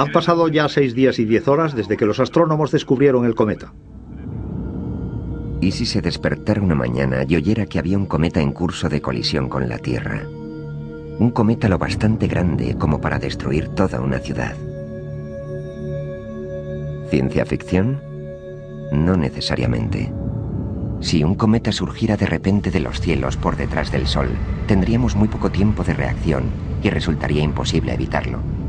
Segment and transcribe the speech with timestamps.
[0.00, 3.74] Han pasado ya seis días y diez horas desde que los astrónomos descubrieron el cometa.
[5.60, 9.02] ¿Y si se despertara una mañana y oyera que había un cometa en curso de
[9.02, 10.22] colisión con la Tierra?
[11.18, 14.56] Un cometa lo bastante grande como para destruir toda una ciudad.
[17.10, 18.00] ¿Ciencia ficción?
[18.92, 20.10] No necesariamente.
[21.00, 24.30] Si un cometa surgiera de repente de los cielos por detrás del Sol,
[24.66, 26.44] tendríamos muy poco tiempo de reacción
[26.82, 28.59] y resultaría imposible evitarlo.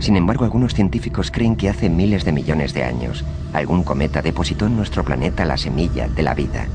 [0.00, 4.66] Sin embargo, algunos científicos creen que hace miles de millones de años, algún cometa depositó
[4.66, 6.66] en nuestro planeta la semilla de la vida.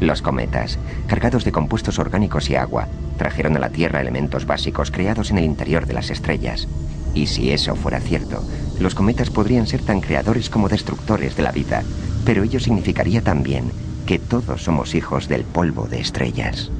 [0.00, 5.30] Los cometas, cargados de compuestos orgánicos y agua, trajeron a la Tierra elementos básicos creados
[5.30, 6.66] en el interior de las estrellas.
[7.14, 8.42] Y si eso fuera cierto,
[8.80, 11.82] los cometas podrían ser tan creadores como destructores de la vida,
[12.24, 13.70] pero ello significaría también
[14.06, 16.70] que todos somos hijos del polvo de estrellas.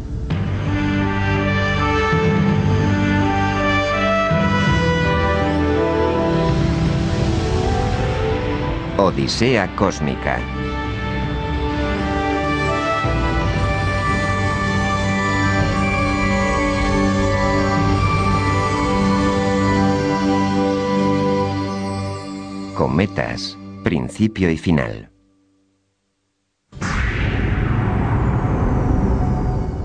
[8.98, 10.38] Odisea Cósmica.
[22.74, 25.10] Cometas, principio y final.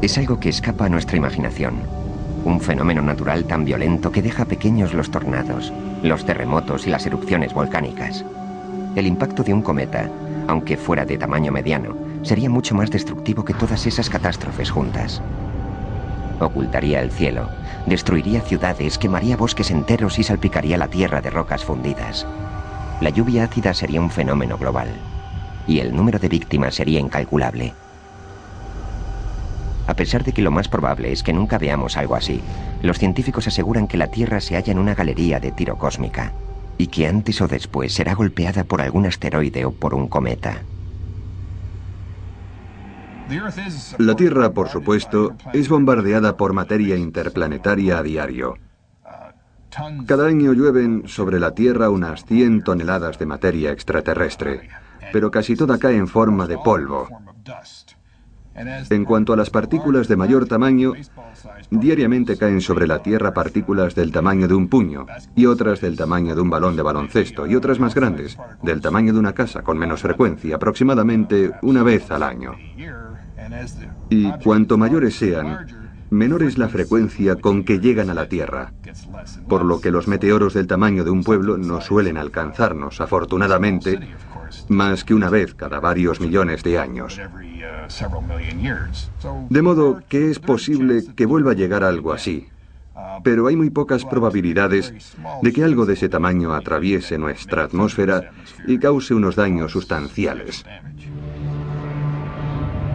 [0.01, 1.81] Es algo que escapa a nuestra imaginación.
[2.45, 7.53] Un fenómeno natural tan violento que deja pequeños los tornados, los terremotos y las erupciones
[7.53, 8.23] volcánicas.
[8.95, 10.09] El impacto de un cometa,
[10.47, 15.21] aunque fuera de tamaño mediano, sería mucho más destructivo que todas esas catástrofes juntas.
[16.41, 17.49] Ocultaría el cielo,
[17.85, 22.27] destruiría ciudades, quemaría bosques enteros y salpicaría la tierra de rocas fundidas.
[22.99, 24.89] La lluvia ácida sería un fenómeno global,
[25.67, 27.73] y el número de víctimas sería incalculable.
[29.87, 32.41] A pesar de que lo más probable es que nunca veamos algo así,
[32.81, 36.33] los científicos aseguran que la Tierra se halla en una galería de tiro cósmica
[36.81, 40.63] y que antes o después será golpeada por algún asteroide o por un cometa.
[43.99, 48.55] La Tierra, por supuesto, es bombardeada por materia interplanetaria a diario.
[50.07, 54.67] Cada año llueven sobre la Tierra unas 100 toneladas de materia extraterrestre,
[55.13, 57.07] pero casi toda cae en forma de polvo.
[58.53, 60.93] En cuanto a las partículas de mayor tamaño,
[61.69, 66.35] diariamente caen sobre la Tierra partículas del tamaño de un puño, y otras del tamaño
[66.35, 69.77] de un balón de baloncesto, y otras más grandes, del tamaño de una casa con
[69.77, 72.55] menos frecuencia, aproximadamente una vez al año.
[74.09, 75.65] Y cuanto mayores sean,
[76.09, 78.73] menor es la frecuencia con que llegan a la Tierra,
[79.47, 83.99] por lo que los meteoros del tamaño de un pueblo no suelen alcanzarnos, afortunadamente,
[84.69, 87.19] más que una vez cada varios millones de años.
[89.49, 92.47] De modo que es posible que vuelva a llegar algo así,
[93.23, 94.93] pero hay muy pocas probabilidades
[95.41, 98.31] de que algo de ese tamaño atraviese nuestra atmósfera
[98.67, 100.65] y cause unos daños sustanciales.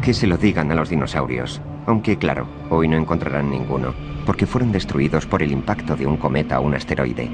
[0.03, 3.95] Que se lo digan a los dinosaurios, aunque claro, hoy no encontrarán ninguno,
[4.25, 7.29] porque fueron destruidos por el impacto de un cometa o un asteroide.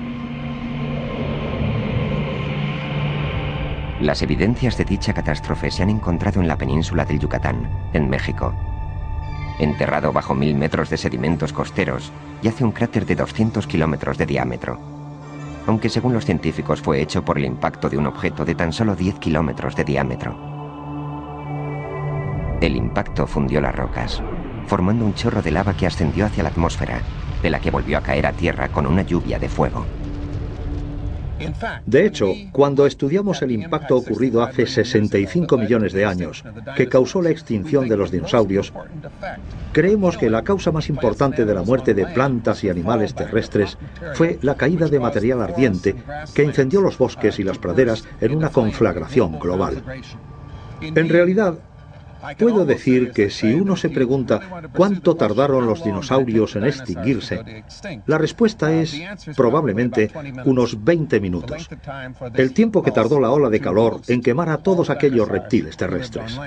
[4.02, 8.52] Las evidencias de dicha catástrofe se han encontrado en la península del Yucatán, en México.
[9.60, 12.10] Enterrado bajo mil metros de sedimentos costeros,
[12.42, 14.80] yace un cráter de 200 kilómetros de diámetro.
[15.68, 18.96] Aunque según los científicos fue hecho por el impacto de un objeto de tan solo
[18.96, 20.36] 10 kilómetros de diámetro.
[22.60, 24.20] El impacto fundió las rocas,
[24.66, 27.02] formando un chorro de lava que ascendió hacia la atmósfera,
[27.40, 29.86] de la que volvió a caer a tierra con una lluvia de fuego.
[31.86, 36.44] De hecho, cuando estudiamos el impacto ocurrido hace 65 millones de años,
[36.76, 38.72] que causó la extinción de los dinosaurios,
[39.72, 43.78] creemos que la causa más importante de la muerte de plantas y animales terrestres
[44.14, 45.96] fue la caída de material ardiente
[46.34, 49.82] que incendió los bosques y las praderas en una conflagración global.
[50.80, 51.58] En realidad,
[52.38, 54.40] Puedo decir que si uno se pregunta
[54.74, 57.64] cuánto tardaron los dinosaurios en extinguirse,
[58.06, 58.96] la respuesta es
[59.36, 60.10] probablemente
[60.44, 61.68] unos 20 minutos,
[62.34, 66.38] el tiempo que tardó la ola de calor en quemar a todos aquellos reptiles terrestres.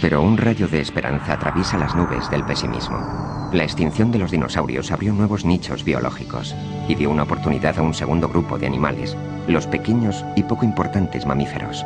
[0.00, 3.50] Pero un rayo de esperanza atraviesa las nubes del pesimismo.
[3.52, 6.54] La extinción de los dinosaurios abrió nuevos nichos biológicos
[6.88, 9.16] y dio una oportunidad a un segundo grupo de animales,
[9.46, 11.84] los pequeños y poco importantes mamíferos.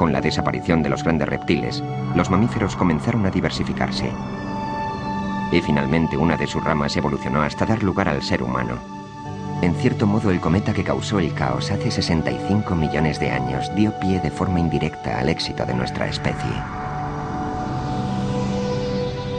[0.00, 4.10] Con la desaparición de los grandes reptiles, los mamíferos comenzaron a diversificarse.
[5.52, 8.78] Y finalmente una de sus ramas evolucionó hasta dar lugar al ser humano.
[9.60, 13.92] En cierto modo, el cometa que causó el caos hace 65 millones de años dio
[14.00, 16.50] pie de forma indirecta al éxito de nuestra especie.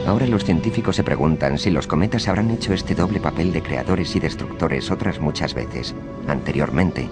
[0.06, 4.14] Ahora los científicos se preguntan si los cometas habrán hecho este doble papel de creadores
[4.14, 5.92] y destructores otras muchas veces,
[6.28, 7.08] anteriormente.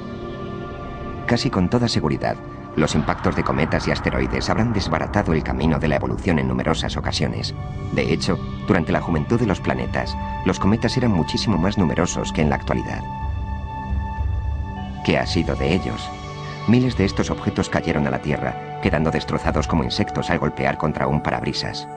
[1.27, 2.37] Casi con toda seguridad,
[2.77, 6.97] los impactos de cometas y asteroides habrán desbaratado el camino de la evolución en numerosas
[6.97, 7.55] ocasiones.
[7.93, 12.43] De hecho, durante la juventud de los planetas, los cometas eran muchísimo más numerosos que
[12.43, 13.03] en la actualidad.
[15.05, 16.09] ¿Qué ha sido de ellos?
[16.69, 21.09] Miles de estos objetos cayeron a la Tierra, quedando destrozados como insectos al golpear contra
[21.09, 21.89] un parabrisas.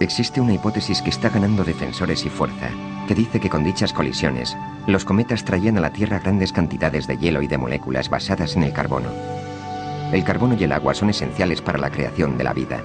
[0.00, 2.70] Existe una hipótesis que está ganando defensores y fuerza,
[3.06, 4.56] que dice que con dichas colisiones,
[4.86, 8.64] los cometas traían a la Tierra grandes cantidades de hielo y de moléculas basadas en
[8.64, 9.10] el carbono.
[10.12, 12.82] El carbono y el agua son esenciales para la creación de la vida,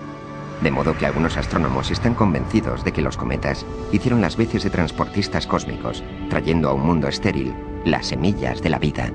[0.61, 4.69] de modo que algunos astrónomos están convencidos de que los cometas hicieron las veces de
[4.69, 7.53] transportistas cósmicos, trayendo a un mundo estéril
[7.83, 9.11] las semillas de la vida.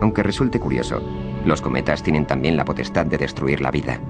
[0.00, 1.00] Aunque resulte curioso,
[1.44, 4.00] los cometas tienen también la potestad de destruir la vida.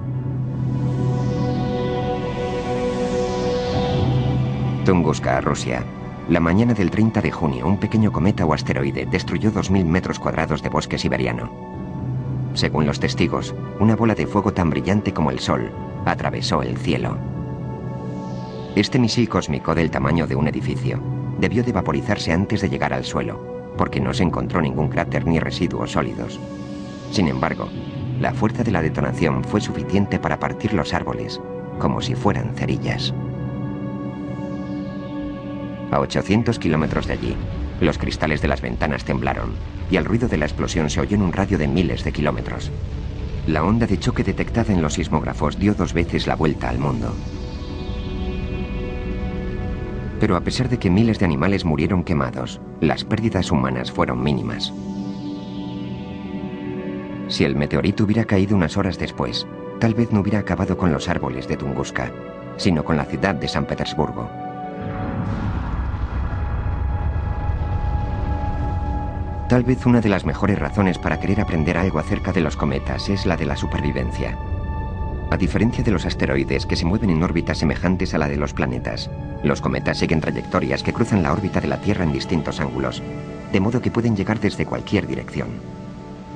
[4.83, 5.83] Tunguska, Rusia.
[6.27, 10.63] La mañana del 30 de junio, un pequeño cometa o asteroide destruyó 2.000 metros cuadrados
[10.63, 11.74] de bosque siberiano.
[12.55, 15.69] Según los testigos, una bola de fuego tan brillante como el Sol
[16.05, 17.17] atravesó el cielo.
[18.75, 20.99] Este misil cósmico del tamaño de un edificio
[21.37, 25.37] debió de vaporizarse antes de llegar al suelo, porque no se encontró ningún cráter ni
[25.37, 26.39] residuos sólidos.
[27.11, 27.67] Sin embargo,
[28.21, 31.41] la fuerza de la detonación fue suficiente para partir los árboles,
[31.79, 33.13] como si fueran cerillas.
[35.91, 37.35] A 800 kilómetros de allí,
[37.81, 39.53] los cristales de las ventanas temblaron
[39.89, 42.71] y el ruido de la explosión se oyó en un radio de miles de kilómetros.
[43.47, 47.13] La onda de choque detectada en los sismógrafos dio dos veces la vuelta al mundo.
[50.19, 54.73] Pero a pesar de que miles de animales murieron quemados, las pérdidas humanas fueron mínimas.
[57.27, 59.45] Si el meteorito hubiera caído unas horas después,
[59.79, 62.11] tal vez no hubiera acabado con los árboles de Tunguska,
[62.57, 64.44] sino con la ciudad de San Petersburgo.
[69.47, 73.09] Tal vez una de las mejores razones para querer aprender algo acerca de los cometas
[73.09, 74.35] es la de la supervivencia.
[75.29, 78.53] A diferencia de los asteroides que se mueven en órbitas semejantes a la de los
[78.53, 79.11] planetas,
[79.43, 83.03] los cometas siguen trayectorias que cruzan la órbita de la Tierra en distintos ángulos,
[83.51, 85.49] de modo que pueden llegar desde cualquier dirección.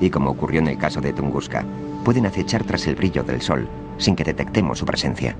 [0.00, 1.64] Y como ocurrió en el caso de Tunguska,
[2.04, 3.68] pueden acechar tras el brillo del Sol
[3.98, 5.34] sin que detectemos su presencia.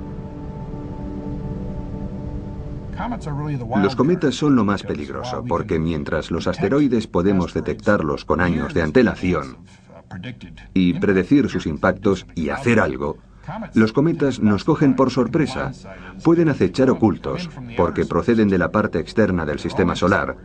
[3.77, 8.83] Los cometas son lo más peligroso porque mientras los asteroides podemos detectarlos con años de
[8.83, 9.59] antelación
[10.75, 13.19] y predecir sus impactos y hacer algo,
[13.75, 15.73] los cometas nos cogen por sorpresa.
[16.23, 20.37] Pueden acechar ocultos porque proceden de la parte externa del sistema solar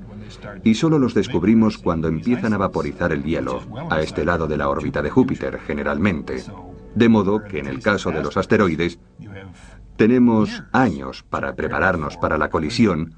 [0.64, 4.70] y solo los descubrimos cuando empiezan a vaporizar el hielo, a este lado de la
[4.70, 6.44] órbita de Júpiter generalmente.
[6.96, 9.00] De modo que en el caso de los asteroides,
[9.96, 13.16] tenemos años para prepararnos para la colisión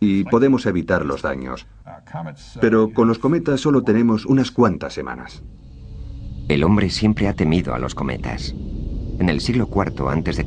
[0.00, 1.66] y podemos evitar los daños.
[2.60, 5.42] Pero con los cometas solo tenemos unas cuantas semanas.
[6.48, 8.54] El hombre siempre ha temido a los cometas.
[9.18, 10.44] En el siglo IV a.C.,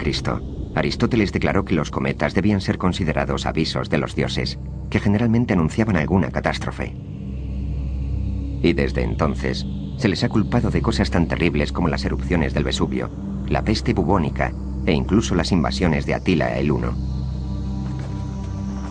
[0.73, 4.57] Aristóteles declaró que los cometas debían ser considerados avisos de los dioses,
[4.89, 6.95] que generalmente anunciaban alguna catástrofe.
[8.63, 9.65] Y desde entonces,
[9.97, 13.09] se les ha culpado de cosas tan terribles como las erupciones del Vesubio,
[13.49, 14.53] la peste bubónica
[14.85, 16.93] e incluso las invasiones de Atila el Huno.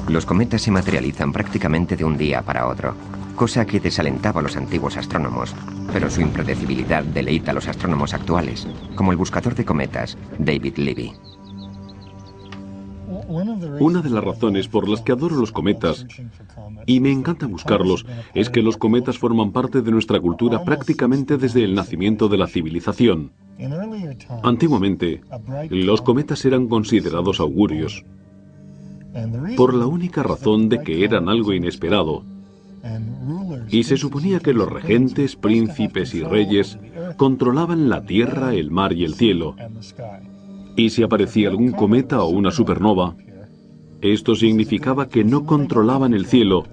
[0.08, 2.94] Los cometas se materializan prácticamente de un día para otro,
[3.36, 5.54] cosa que desalentaba a los antiguos astrónomos,
[5.92, 11.29] pero su impredecibilidad deleita a los astrónomos actuales, como el buscador de cometas, David Levy.
[13.30, 16.04] Una de las razones por las que adoro los cometas
[16.84, 21.62] y me encanta buscarlos es que los cometas forman parte de nuestra cultura prácticamente desde
[21.62, 23.30] el nacimiento de la civilización.
[24.42, 25.20] Antiguamente,
[25.70, 28.04] los cometas eran considerados augurios,
[29.56, 32.24] por la única razón de que eran algo inesperado.
[33.68, 36.78] Y se suponía que los regentes, príncipes y reyes
[37.16, 39.54] controlaban la tierra, el mar y el cielo.
[40.76, 43.16] Y si aparecía algún cometa o una supernova,
[44.00, 46.64] esto significaba que no controlaban el cielo,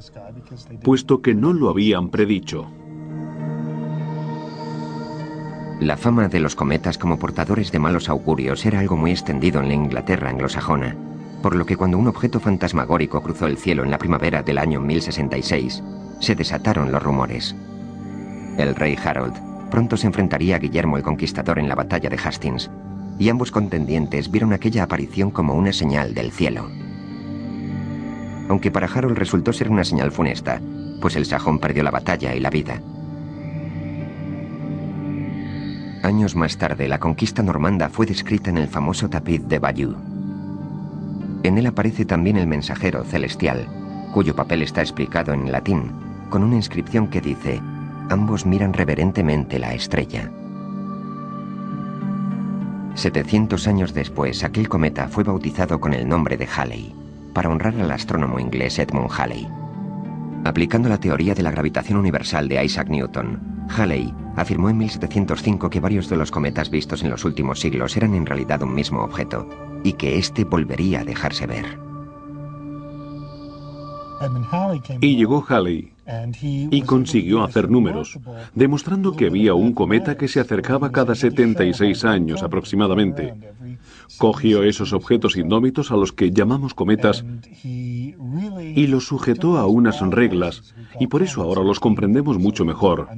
[0.83, 2.67] puesto que no lo habían predicho.
[5.81, 9.67] La fama de los cometas como portadores de malos augurios era algo muy extendido en
[9.67, 10.95] la Inglaterra anglosajona,
[11.43, 14.79] por lo que cuando un objeto fantasmagórico cruzó el cielo en la primavera del año
[14.81, 15.83] 1066,
[16.19, 17.55] se desataron los rumores.
[18.57, 19.35] El rey Harold
[19.69, 22.71] pronto se enfrentaría a Guillermo el Conquistador en la batalla de Hastings,
[23.19, 26.69] y ambos contendientes vieron aquella aparición como una señal del cielo.
[28.49, 30.61] Aunque para Harold resultó ser una señal funesta,
[31.01, 32.81] pues el sajón perdió la batalla y la vida.
[36.03, 39.97] Años más tarde, la conquista normanda fue descrita en el famoso tapiz de Bayeux.
[41.43, 43.67] En él aparece también el mensajero celestial,
[44.13, 45.91] cuyo papel está explicado en latín,
[46.29, 47.61] con una inscripción que dice,
[48.09, 50.31] ambos miran reverentemente la estrella.
[52.95, 56.93] 700 años después, aquel cometa fue bautizado con el nombre de Halley,
[57.33, 59.47] para honrar al astrónomo inglés Edmund Halley.
[60.45, 65.79] Aplicando la teoría de la gravitación universal de Isaac Newton, Halley afirmó en 1705 que
[65.79, 69.47] varios de los cometas vistos en los últimos siglos eran en realidad un mismo objeto
[69.83, 71.79] y que éste volvería a dejarse ver.
[75.01, 75.96] Y llegó Halley
[76.41, 78.19] y consiguió hacer números,
[78.55, 83.33] demostrando que había un cometa que se acercaba cada 76 años aproximadamente.
[84.17, 87.25] Cogió esos objetos indómitos a los que llamamos cometas
[87.63, 93.09] y los sujetó a unas reglas, y por eso ahora los comprendemos mucho mejor.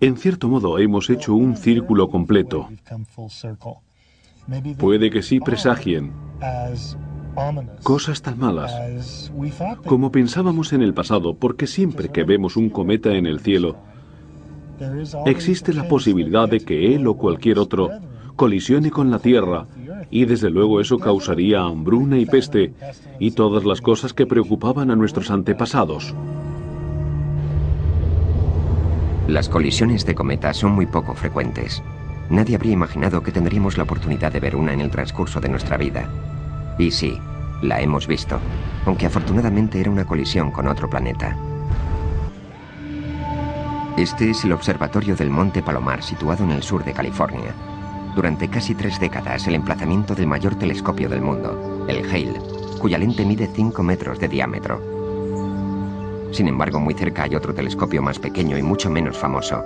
[0.00, 2.68] En cierto modo hemos hecho un círculo completo.
[4.78, 6.12] Puede que sí presagien
[7.82, 9.30] cosas tan malas
[9.86, 13.76] como pensábamos en el pasado, porque siempre que vemos un cometa en el cielo,
[15.26, 17.90] existe la posibilidad de que él o cualquier otro
[18.36, 19.66] colisione con la Tierra,
[20.10, 22.74] y desde luego eso causaría hambruna y peste,
[23.18, 26.14] y todas las cosas que preocupaban a nuestros antepasados.
[29.28, 31.82] Las colisiones de cometas son muy poco frecuentes.
[32.28, 35.76] Nadie habría imaginado que tendríamos la oportunidad de ver una en el transcurso de nuestra
[35.76, 36.08] vida.
[36.78, 37.18] Y sí,
[37.62, 38.38] la hemos visto,
[38.86, 41.36] aunque afortunadamente era una colisión con otro planeta.
[43.96, 47.54] Este es el observatorio del Monte Palomar situado en el sur de California.
[48.16, 52.40] Durante casi tres décadas, el emplazamiento del mayor telescopio del mundo, el Hale,
[52.80, 54.80] cuya lente mide 5 metros de diámetro.
[56.32, 59.62] Sin embargo, muy cerca hay otro telescopio más pequeño y mucho menos famoso,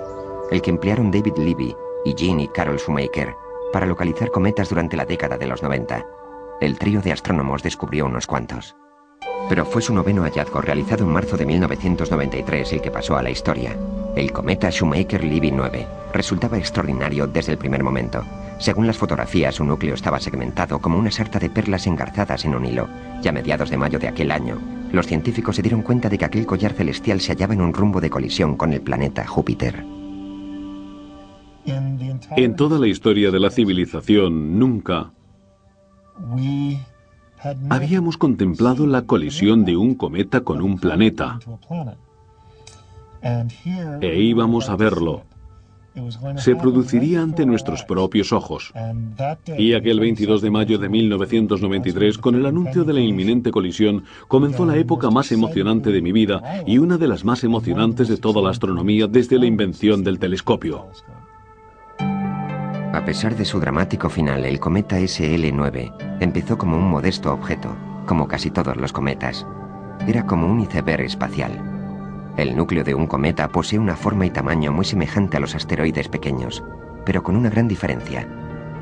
[0.51, 1.75] el que emplearon David Levy
[2.05, 3.35] y Jean y Carol Shoemaker
[3.73, 6.18] para localizar cometas durante la década de los 90.
[6.61, 8.75] El trío de astrónomos descubrió unos cuantos.
[9.47, 13.29] Pero fue su noveno hallazgo realizado en marzo de 1993 el que pasó a la
[13.29, 13.77] historia.
[14.15, 18.25] El cometa Shoemaker-Levy 9 resultaba extraordinario desde el primer momento.
[18.59, 22.65] Según las fotografías, su núcleo estaba segmentado como una sarta de perlas engarzadas en un
[22.65, 22.89] hilo.
[23.23, 24.59] Y a mediados de mayo de aquel año,
[24.91, 28.01] los científicos se dieron cuenta de que aquel collar celestial se hallaba en un rumbo
[28.01, 29.85] de colisión con el planeta Júpiter.
[32.35, 35.13] En toda la historia de la civilización, nunca
[37.69, 41.39] habíamos contemplado la colisión de un cometa con un planeta.
[44.01, 45.23] E íbamos a verlo.
[46.37, 48.71] Se produciría ante nuestros propios ojos.
[49.57, 54.65] Y aquel 22 de mayo de 1993, con el anuncio de la inminente colisión, comenzó
[54.65, 58.41] la época más emocionante de mi vida y una de las más emocionantes de toda
[58.41, 60.87] la astronomía desde la invención del telescopio.
[62.99, 67.73] A pesar de su dramático final, el cometa SL-9 empezó como un modesto objeto,
[68.05, 69.47] como casi todos los cometas.
[70.05, 72.33] Era como un iceberg espacial.
[72.35, 76.09] El núcleo de un cometa posee una forma y tamaño muy semejante a los asteroides
[76.09, 76.61] pequeños,
[77.05, 78.27] pero con una gran diferencia.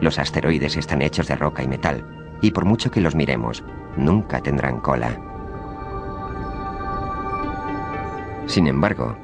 [0.01, 2.03] Los asteroides están hechos de roca y metal,
[2.41, 3.63] y por mucho que los miremos,
[3.97, 5.15] nunca tendrán cola.
[8.47, 9.15] Sin embargo,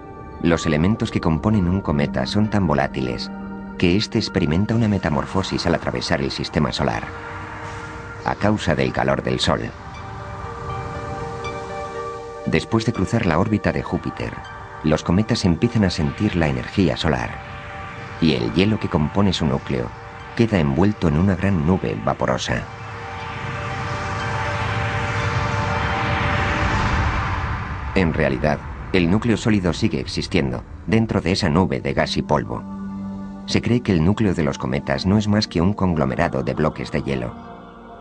[0.44, 3.32] los elementos que componen un cometa son tan volátiles
[3.77, 7.03] que éste experimenta una metamorfosis al atravesar el sistema solar,
[8.25, 9.62] a causa del calor del Sol.
[12.46, 14.34] Después de cruzar la órbita de Júpiter,
[14.84, 17.32] los cometas empiezan a sentir la energía solar,
[18.22, 19.89] y el hielo que compone su núcleo
[20.36, 22.63] queda envuelto en una gran nube vaporosa.
[27.96, 28.60] En realidad,
[28.92, 32.73] el núcleo sólido sigue existiendo dentro de esa nube de gas y polvo.
[33.46, 36.54] Se cree que el núcleo de los cometas no es más que un conglomerado de
[36.54, 37.34] bloques de hielo.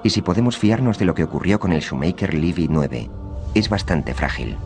[0.04, 3.10] Y si podemos fiarnos de lo que ocurrió con el Shoemaker-Levy 9,
[3.54, 4.56] es bastante frágil.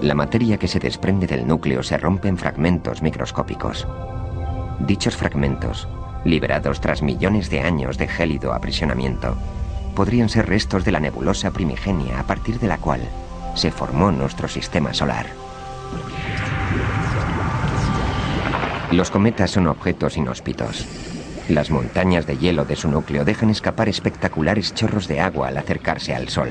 [0.00, 3.86] La materia que se desprende del núcleo se rompe en fragmentos microscópicos.
[4.80, 5.88] Dichos fragmentos,
[6.24, 9.36] liberados tras millones de años de gélido aprisionamiento,
[9.94, 13.02] podrían ser restos de la nebulosa primigenia a partir de la cual
[13.54, 15.26] se formó nuestro sistema solar.
[18.90, 20.86] Los cometas son objetos inhóspitos.
[21.48, 26.14] Las montañas de hielo de su núcleo dejan escapar espectaculares chorros de agua al acercarse
[26.14, 26.50] al Sol.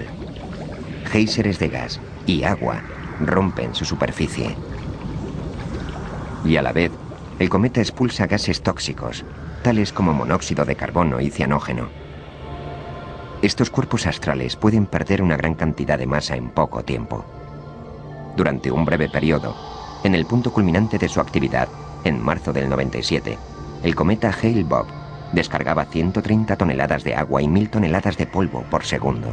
[1.11, 2.81] Géiseres de gas y agua
[3.19, 4.55] rompen su superficie.
[6.43, 6.91] Y a la vez,
[7.37, 9.23] el cometa expulsa gases tóxicos,
[9.63, 12.00] tales como monóxido de carbono y cianógeno.
[13.41, 17.25] Estos cuerpos astrales pueden perder una gran cantidad de masa en poco tiempo.
[18.37, 19.55] Durante un breve periodo,
[20.03, 21.67] en el punto culminante de su actividad,
[22.03, 23.39] en marzo del 97,
[23.81, 24.87] el cometa Hale-Bopp
[25.33, 29.29] descargaba 130 toneladas de agua y 1000 toneladas de polvo por segundo.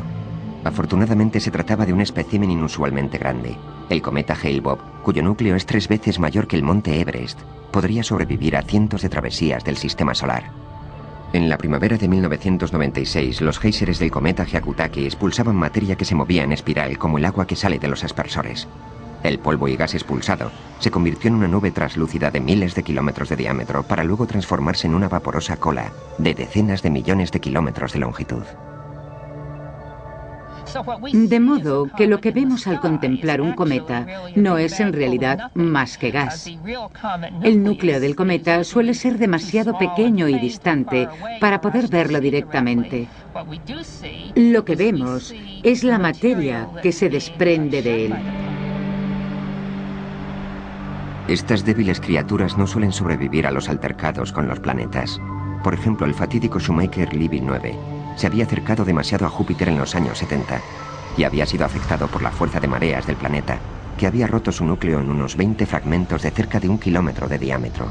[0.64, 3.58] Afortunadamente se trataba de un espécimen inusualmente grande.
[3.90, 8.56] El cometa Hale-Bopp, cuyo núcleo es tres veces mayor que el monte Everest, podría sobrevivir
[8.56, 10.67] a cientos de travesías del sistema solar.
[11.32, 16.42] En la primavera de 1996, los géiseres del cometa Hyakutake expulsaban materia que se movía
[16.42, 18.66] en espiral como el agua que sale de los aspersores.
[19.22, 23.28] El polvo y gas expulsado se convirtió en una nube translúcida de miles de kilómetros
[23.28, 27.92] de diámetro para luego transformarse en una vaporosa cola de decenas de millones de kilómetros
[27.92, 28.44] de longitud.
[31.12, 35.98] De modo que lo que vemos al contemplar un cometa no es en realidad más
[35.98, 36.50] que gas.
[37.42, 41.08] El núcleo del cometa suele ser demasiado pequeño y distante
[41.40, 43.08] para poder verlo directamente.
[44.34, 48.14] Lo que vemos es la materia que se desprende de él.
[51.28, 55.20] Estas débiles criaturas no suelen sobrevivir a los altercados con los planetas.
[55.62, 59.94] Por ejemplo, el fatídico Shoemaker Libby 9 se había acercado demasiado a Júpiter en los
[59.94, 60.60] años 70
[61.16, 63.58] y había sido afectado por la fuerza de mareas del planeta,
[63.96, 67.38] que había roto su núcleo en unos 20 fragmentos de cerca de un kilómetro de
[67.38, 67.86] diámetro.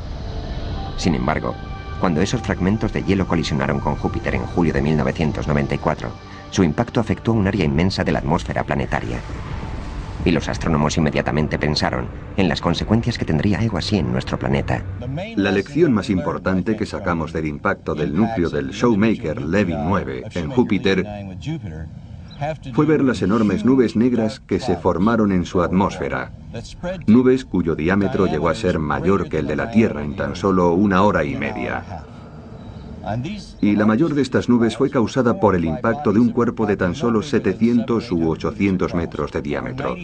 [0.97, 1.55] Sin embargo,
[2.01, 6.09] cuando esos fragmentos de hielo colisionaron con Júpiter en julio de 1994,
[6.51, 9.19] su impacto afectó un área inmensa de la atmósfera planetaria,
[10.27, 14.83] y los astrónomos inmediatamente pensaron en las consecuencias que tendría algo así en nuestro planeta.
[15.37, 20.49] La lección más importante que sacamos del impacto del núcleo del Showmaker Levy 9 en
[20.49, 21.05] Júpiter
[22.73, 26.33] fue ver las enormes nubes negras que se formaron en su atmósfera.
[27.07, 30.73] Nubes cuyo diámetro llegó a ser mayor que el de la Tierra en tan solo
[30.73, 31.83] una hora y media.
[33.61, 36.77] Y la mayor de estas nubes fue causada por el impacto de un cuerpo de
[36.77, 39.95] tan solo 700 u 800 metros de diámetro.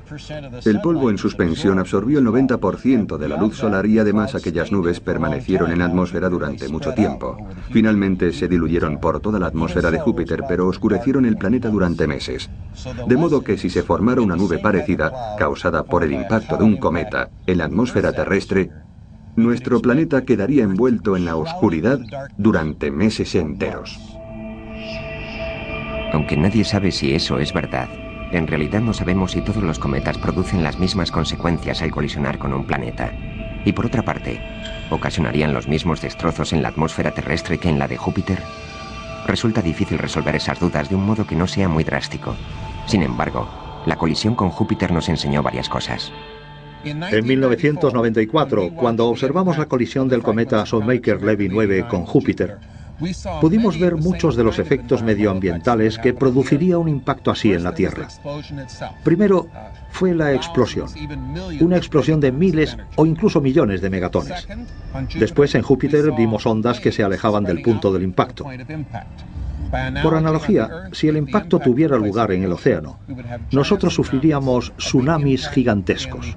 [0.65, 4.99] El polvo en suspensión absorbió el 90% de la luz solar y además aquellas nubes
[4.99, 7.37] permanecieron en atmósfera durante mucho tiempo.
[7.71, 12.49] Finalmente se diluyeron por toda la atmósfera de Júpiter, pero oscurecieron el planeta durante meses.
[13.07, 16.77] De modo que si se formara una nube parecida, causada por el impacto de un
[16.77, 18.69] cometa, en la atmósfera terrestre,
[19.35, 21.99] nuestro planeta quedaría envuelto en la oscuridad
[22.37, 23.99] durante meses enteros.
[26.13, 27.89] Aunque nadie sabe si eso es verdad,
[28.31, 32.53] en realidad no sabemos si todos los cometas producen las mismas consecuencias al colisionar con
[32.53, 33.11] un planeta.
[33.65, 34.41] Y por otra parte,
[34.89, 38.39] ¿ocasionarían los mismos destrozos en la atmósfera terrestre que en la de Júpiter?
[39.25, 42.35] Resulta difícil resolver esas dudas de un modo que no sea muy drástico.
[42.87, 43.47] Sin embargo,
[43.85, 46.11] la colisión con Júpiter nos enseñó varias cosas.
[46.83, 52.57] En 1994, cuando observamos la colisión del cometa Shoemaker-Levy 9 con Júpiter,
[53.41, 58.07] pudimos ver muchos de los efectos medioambientales que produciría un impacto así en la Tierra.
[59.03, 59.47] Primero
[59.91, 60.87] fue la explosión,
[61.61, 64.47] una explosión de miles o incluso millones de megatones.
[65.17, 68.45] Después en Júpiter vimos ondas que se alejaban del punto del impacto.
[70.01, 72.99] Por analogía, si el impacto tuviera lugar en el océano,
[73.51, 76.35] nosotros sufriríamos tsunamis gigantescos.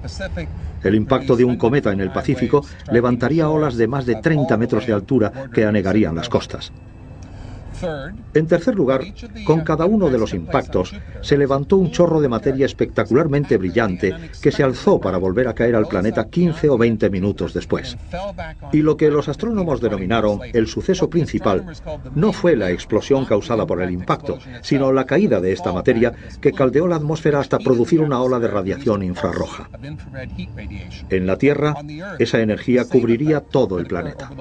[0.81, 4.87] El impacto de un cometa en el Pacífico levantaría olas de más de 30 metros
[4.87, 6.71] de altura que anegarían las costas.
[8.33, 9.01] En tercer lugar,
[9.45, 14.51] con cada uno de los impactos se levantó un chorro de materia espectacularmente brillante que
[14.51, 17.97] se alzó para volver a caer al planeta 15 o 20 minutos después.
[18.71, 21.65] Y lo que los astrónomos denominaron el suceso principal
[22.15, 26.51] no fue la explosión causada por el impacto, sino la caída de esta materia que
[26.51, 29.69] caldeó la atmósfera hasta producir una ola de radiación infrarroja.
[31.09, 31.75] En la Tierra,
[32.19, 34.31] esa energía cubriría todo el planeta.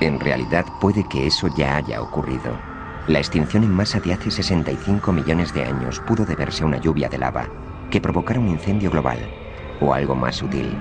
[0.00, 2.58] En realidad puede que eso ya haya ocurrido.
[3.06, 7.08] La extinción en masa de hace 65 millones de años pudo deberse a una lluvia
[7.08, 7.48] de lava
[7.90, 9.18] que provocara un incendio global,
[9.80, 10.74] o algo más sutil,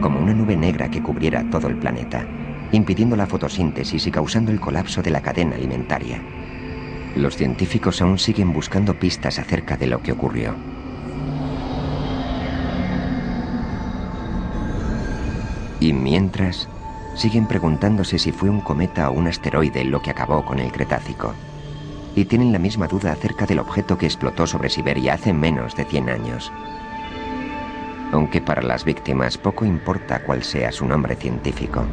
[0.00, 2.26] como una nube negra que cubriera todo el planeta,
[2.72, 6.20] impidiendo la fotosíntesis y causando el colapso de la cadena alimentaria.
[7.16, 10.54] Los científicos aún siguen buscando pistas acerca de lo que ocurrió.
[15.78, 16.68] Y mientras,
[17.14, 21.34] siguen preguntándose si fue un cometa o un asteroide lo que acabó con el Cretácico.
[22.16, 25.84] y tienen la misma duda acerca del objeto que explotó sobre Siberia hace menos de
[25.84, 26.52] 100 años.
[28.12, 31.84] Aunque para las víctimas poco importa cuál sea su nombre científico.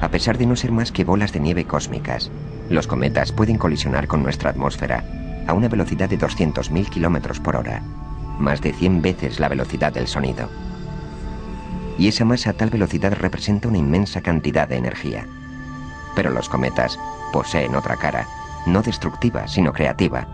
[0.00, 2.30] A pesar de no ser más que bolas de nieve cósmicas,
[2.68, 5.04] los cometas pueden colisionar con nuestra atmósfera
[5.46, 7.82] a una velocidad de 200.000 kilómetros por hora,
[8.38, 10.48] más de 100 veces la velocidad del sonido.
[12.02, 15.24] Y esa masa a tal velocidad representa una inmensa cantidad de energía.
[16.16, 16.98] Pero los cometas
[17.32, 18.26] poseen otra cara,
[18.66, 20.26] no destructiva, sino creativa.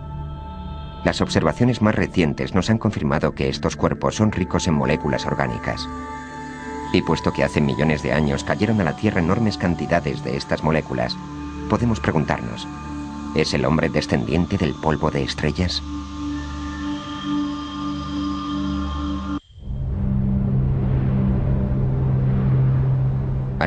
[1.04, 5.86] Las observaciones más recientes nos han confirmado que estos cuerpos son ricos en moléculas orgánicas.
[6.94, 10.64] Y puesto que hace millones de años cayeron a la Tierra enormes cantidades de estas
[10.64, 11.18] moléculas,
[11.68, 12.66] podemos preguntarnos,
[13.34, 15.82] ¿es el hombre descendiente del polvo de estrellas?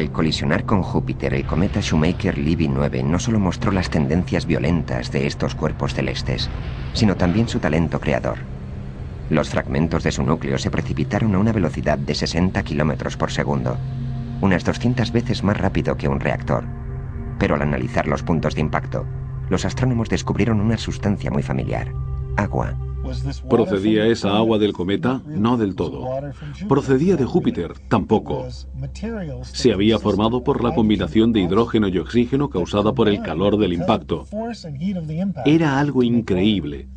[0.02, 5.28] Al colisionar con Júpiter, el cometa Shoemaker-Levy 9 no solo mostró las tendencias violentas de
[5.28, 6.50] estos cuerpos celestes,
[6.94, 8.40] sino también su talento creador.
[9.30, 13.78] Los fragmentos de su núcleo se precipitaron a una velocidad de 60 kilómetros por segundo,
[14.42, 16.64] unas 200 veces más rápido que un reactor.
[17.38, 19.06] Pero al analizar los puntos de impacto,
[19.52, 21.94] los astrónomos descubrieron una sustancia muy familiar:
[22.38, 22.76] agua.
[23.50, 25.22] ¿Procedía esa agua del cometa?
[25.28, 26.08] No del todo.
[26.68, 27.74] ¿Procedía de Júpiter?
[27.88, 28.48] Tampoco.
[29.44, 33.74] Se había formado por la combinación de hidrógeno y oxígeno causada por el calor del
[33.74, 34.28] impacto.
[35.46, 36.88] Era algo increíble.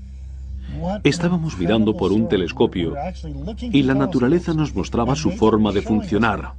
[1.04, 2.94] Estábamos mirando por un telescopio
[3.60, 6.54] y la naturaleza nos mostraba su forma de funcionar.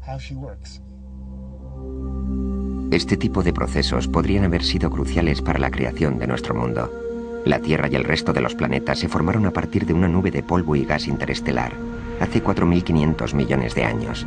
[2.92, 6.90] Este tipo de procesos podrían haber sido cruciales para la creación de nuestro mundo.
[7.46, 10.32] La Tierra y el resto de los planetas se formaron a partir de una nube
[10.32, 11.74] de polvo y gas interestelar
[12.20, 14.26] hace 4.500 millones de años.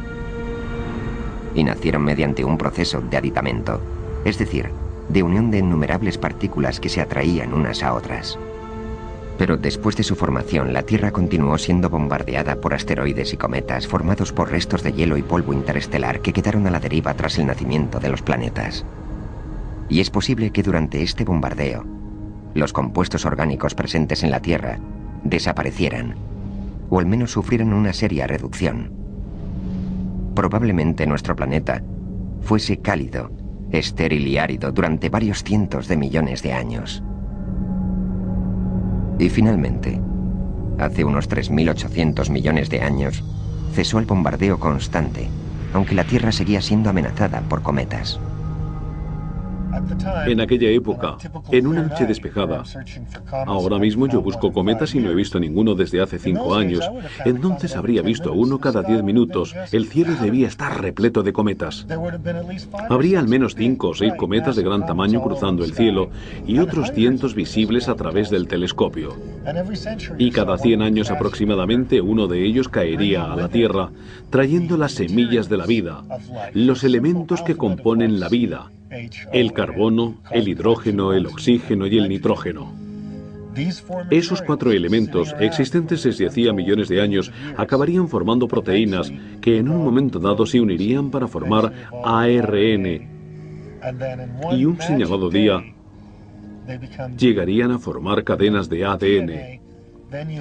[1.54, 3.80] Y nacieron mediante un proceso de aditamento,
[4.24, 4.70] es decir,
[5.08, 8.38] de unión de innumerables partículas que se atraían unas a otras.
[9.36, 14.32] Pero después de su formación, la Tierra continuó siendo bombardeada por asteroides y cometas formados
[14.32, 17.98] por restos de hielo y polvo interestelar que quedaron a la deriva tras el nacimiento
[17.98, 18.84] de los planetas.
[19.88, 21.97] Y es posible que durante este bombardeo,
[22.54, 24.78] los compuestos orgánicos presentes en la Tierra
[25.24, 26.14] desaparecieran,
[26.90, 28.92] o al menos sufrieran una seria reducción.
[30.34, 31.82] Probablemente nuestro planeta
[32.42, 33.30] fuese cálido,
[33.70, 37.02] estéril y árido durante varios cientos de millones de años.
[39.18, 40.00] Y finalmente,
[40.78, 43.24] hace unos 3.800 millones de años,
[43.74, 45.28] cesó el bombardeo constante,
[45.74, 48.20] aunque la Tierra seguía siendo amenazada por cometas.
[50.26, 51.16] En aquella época,
[51.50, 52.62] en una noche despejada,
[53.46, 56.88] ahora mismo yo busco cometas y no he visto ninguno desde hace cinco años.
[57.24, 59.54] Entonces habría visto uno cada diez minutos.
[59.72, 61.86] El cielo debía estar repleto de cometas.
[62.88, 66.10] Habría al menos cinco o seis cometas de gran tamaño cruzando el cielo
[66.46, 69.16] y otros cientos visibles a través del telescopio.
[70.18, 73.90] Y cada cien años aproximadamente uno de ellos caería a la Tierra,
[74.30, 76.02] trayendo las semillas de la vida,
[76.52, 78.70] los elementos que componen la vida,
[79.32, 82.72] el carbono, el hidrógeno, el oxígeno y el nitrógeno.
[84.10, 89.84] Esos cuatro elementos, existentes desde hacía millones de años, acabarían formando proteínas que en un
[89.84, 91.72] momento dado se unirían para formar
[92.04, 93.08] ARN.
[94.52, 95.62] Y un señalado día
[97.18, 99.60] llegarían a formar cadenas de ADN.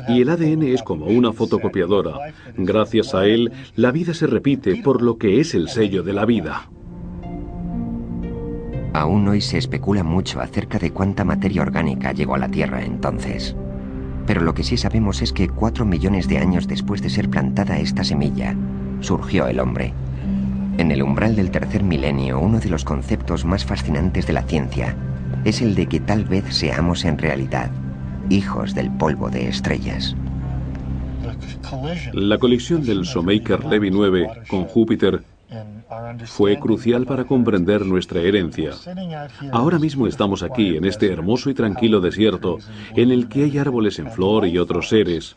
[0.10, 2.14] Y el ADN es como una fotocopiadora.
[2.56, 6.26] Gracias a él, la vida se repite por lo que es el sello de la
[6.26, 6.70] vida.
[8.98, 13.56] Aún hoy se especula mucho acerca de cuánta materia orgánica llegó a la Tierra entonces.
[14.26, 17.78] Pero lo que sí sabemos es que cuatro millones de años después de ser plantada
[17.78, 18.56] esta semilla,
[19.02, 19.94] surgió el hombre.
[20.80, 24.96] En el umbral del tercer milenio, uno de los conceptos más fascinantes de la ciencia
[25.46, 27.70] es el de que tal vez seamos en realidad
[28.32, 30.16] hijos del polvo de estrellas.
[32.14, 35.22] La colisión del Shoemaker-Levy 9 con Júpiter
[36.26, 38.72] fue crucial para comprender nuestra herencia.
[39.52, 42.58] Ahora mismo estamos aquí, en este hermoso y tranquilo desierto,
[42.96, 45.36] en el que hay árboles en flor y otros seres.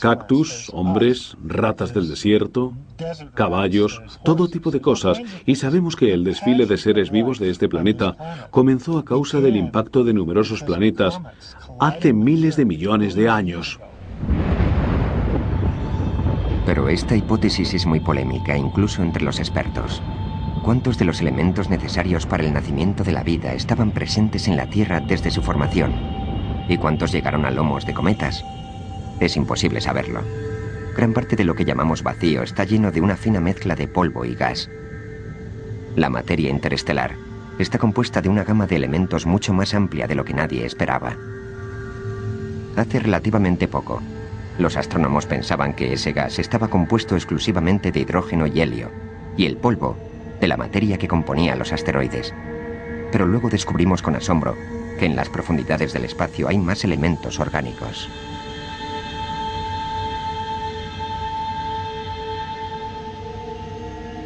[0.00, 2.72] Cactus, hombres, ratas del desierto,
[3.34, 7.68] caballos, todo tipo de cosas, y sabemos que el desfile de seres vivos de este
[7.68, 11.20] planeta comenzó a causa del impacto de numerosos planetas
[11.78, 13.78] hace miles de millones de años.
[16.66, 20.02] Pero esta hipótesis es muy polémica, incluso entre los expertos.
[20.62, 24.66] ¿Cuántos de los elementos necesarios para el nacimiento de la vida estaban presentes en la
[24.66, 25.92] Tierra desde su formación?
[26.68, 28.44] ¿Y cuántos llegaron a lomos de cometas?
[29.20, 30.22] Es imposible saberlo.
[30.96, 34.24] Gran parte de lo que llamamos vacío está lleno de una fina mezcla de polvo
[34.24, 34.70] y gas.
[35.96, 37.14] La materia interestelar
[37.58, 41.16] está compuesta de una gama de elementos mucho más amplia de lo que nadie esperaba.
[42.76, 44.00] Hace relativamente poco,
[44.58, 48.90] los astrónomos pensaban que ese gas estaba compuesto exclusivamente de hidrógeno y helio,
[49.36, 49.96] y el polvo
[50.40, 52.34] de la materia que componía los asteroides.
[53.10, 54.56] Pero luego descubrimos con asombro
[54.98, 58.08] que en las profundidades del espacio hay más elementos orgánicos.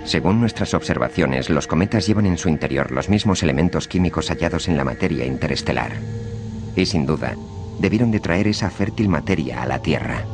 [0.04, 4.78] Según nuestras observaciones, los cometas llevan en su interior los mismos elementos químicos hallados en
[4.78, 5.92] la materia interestelar.
[6.74, 7.34] Y sin duda,
[7.78, 10.24] debieron de traer esa fértil materia a la Tierra.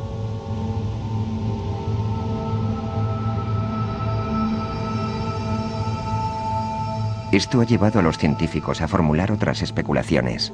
[7.33, 10.53] Esto ha llevado a los científicos a formular otras especulaciones.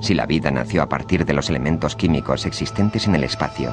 [0.00, 3.72] Si la vida nació a partir de los elementos químicos existentes en el espacio,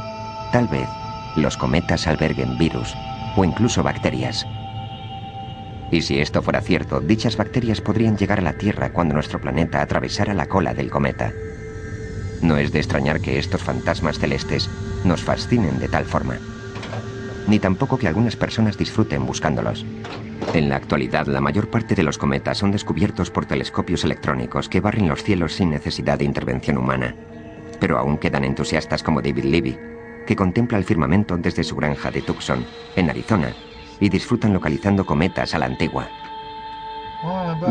[0.52, 0.88] tal vez
[1.36, 2.94] los cometas alberguen virus
[3.36, 4.46] o incluso bacterias.
[5.90, 9.82] Y si esto fuera cierto, dichas bacterias podrían llegar a la Tierra cuando nuestro planeta
[9.82, 11.32] atravesara la cola del cometa.
[12.42, 14.70] No es de extrañar que estos fantasmas celestes
[15.04, 16.38] nos fascinen de tal forma,
[17.48, 19.86] ni tampoco que algunas personas disfruten buscándolos.
[20.54, 24.80] En la actualidad, la mayor parte de los cometas son descubiertos por telescopios electrónicos que
[24.80, 27.16] barren los cielos sin necesidad de intervención humana.
[27.80, 29.78] Pero aún quedan entusiastas como David Levy,
[30.26, 33.54] que contempla el firmamento desde su granja de Tucson, en Arizona,
[34.00, 36.08] y disfrutan localizando cometas a la antigua.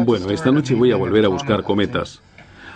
[0.04, 2.20] Bueno, esta noche voy a volver a buscar cometas.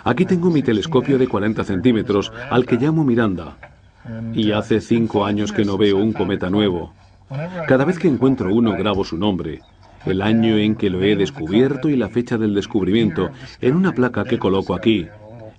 [0.03, 3.57] Aquí tengo mi telescopio de 40 centímetros, al que llamo Miranda.
[4.33, 6.93] Y hace cinco años que no veo un cometa nuevo.
[7.67, 9.61] Cada vez que encuentro uno grabo su nombre,
[10.05, 13.29] el año en que lo he descubierto y la fecha del descubrimiento
[13.61, 15.07] en una placa que coloco aquí.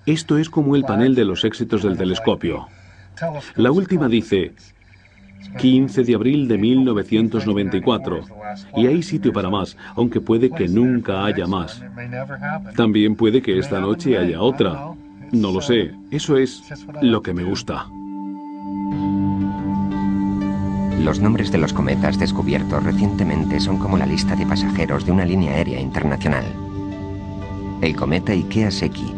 [0.04, 2.66] Esto es como el panel de los éxitos del telescopio.
[3.54, 4.52] La última dice
[5.58, 8.20] 15 de abril de 1994.
[8.76, 11.82] Y hay sitio para más, aunque puede que nunca haya más.
[12.76, 14.92] También puede que esta noche haya otra.
[15.32, 15.92] No lo sé.
[16.10, 16.62] Eso es
[17.00, 17.86] lo que me gusta.
[21.02, 25.24] Los nombres de los cometas descubiertos recientemente son como la lista de pasajeros de una
[25.24, 26.44] línea aérea internacional.
[27.80, 29.12] El cometa Ikea Seki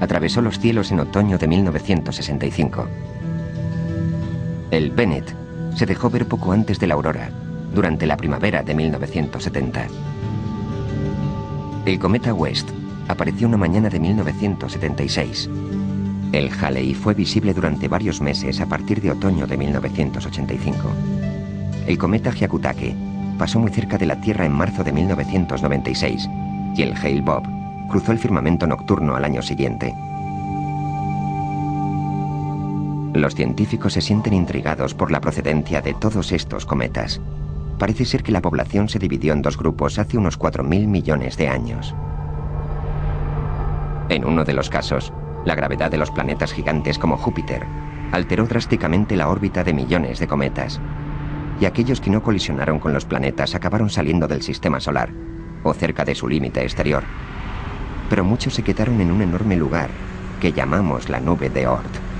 [0.00, 2.86] atravesó los cielos en otoño de 1965.
[4.70, 5.41] El Bennett
[5.74, 7.30] se dejó ver poco antes de la aurora,
[7.74, 9.86] durante la primavera de 1970.
[11.84, 12.70] El cometa West
[13.08, 15.50] apareció una mañana de 1976.
[16.32, 20.88] El Halley fue visible durante varios meses a partir de otoño de 1985.
[21.86, 22.94] El cometa Hyakutake
[23.38, 26.28] pasó muy cerca de la Tierra en marzo de 1996
[26.76, 27.42] y el Hale Bob
[27.90, 29.94] cruzó el firmamento nocturno al año siguiente.
[33.14, 37.20] Los científicos se sienten intrigados por la procedencia de todos estos cometas.
[37.78, 41.48] Parece ser que la población se dividió en dos grupos hace unos 4.000 millones de
[41.48, 41.94] años.
[44.08, 45.12] En uno de los casos,
[45.44, 47.66] la gravedad de los planetas gigantes como Júpiter
[48.12, 50.80] alteró drásticamente la órbita de millones de cometas.
[51.60, 55.10] Y aquellos que no colisionaron con los planetas acabaron saliendo del sistema solar,
[55.62, 57.04] o cerca de su límite exterior.
[58.08, 59.90] Pero muchos se quedaron en un enorme lugar
[60.40, 62.11] que llamamos la nube de Oort.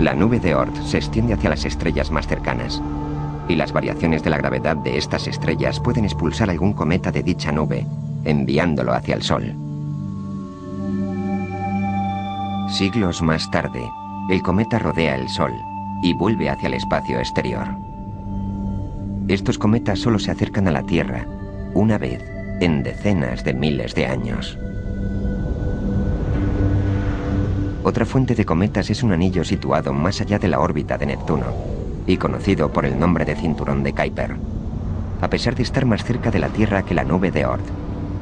[0.00, 2.80] La nube de Oort se extiende hacia las estrellas más cercanas,
[3.48, 7.52] y las variaciones de la gravedad de estas estrellas pueden expulsar algún cometa de dicha
[7.52, 7.86] nube,
[8.24, 9.54] enviándolo hacia el Sol.
[12.70, 13.86] Siglos más tarde,
[14.30, 15.52] el cometa rodea el Sol
[16.02, 17.68] y vuelve hacia el espacio exterior.
[19.28, 21.26] Estos cometas solo se acercan a la Tierra
[21.74, 22.24] una vez
[22.62, 24.58] en decenas de miles de años.
[27.82, 31.46] Otra fuente de cometas es un anillo situado más allá de la órbita de Neptuno
[32.06, 34.36] y conocido por el nombre de cinturón de Kuiper.
[35.22, 37.64] A pesar de estar más cerca de la Tierra que la nube de Oort,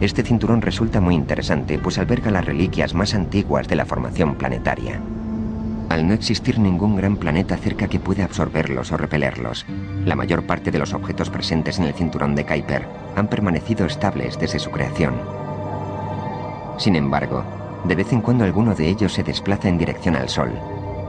[0.00, 5.00] este cinturón resulta muy interesante pues alberga las reliquias más antiguas de la formación planetaria.
[5.88, 9.66] Al no existir ningún gran planeta cerca que pueda absorberlos o repelerlos,
[10.04, 14.38] la mayor parte de los objetos presentes en el cinturón de Kuiper han permanecido estables
[14.38, 15.14] desde su creación.
[16.76, 17.42] Sin embargo,
[17.84, 20.52] de vez en cuando alguno de ellos se desplaza en dirección al Sol,